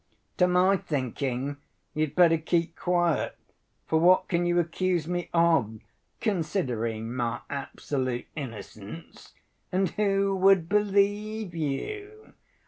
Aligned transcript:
"To 0.37 0.47
my 0.47 0.77
thinking, 0.77 1.57
you'd 1.93 2.15
better 2.15 2.39
keep 2.39 2.75
quiet, 2.75 3.37
for 3.85 3.99
what 3.99 4.27
can 4.27 4.47
you 4.47 4.57
accuse 4.57 5.07
me 5.07 5.29
of, 5.31 5.79
considering 6.19 7.13
my 7.13 7.41
absolute 7.51 8.25
innocence? 8.35 9.35
and 9.71 9.91
who 9.91 10.35
would 10.37 10.67
believe 10.67 11.53
you? 11.53 12.33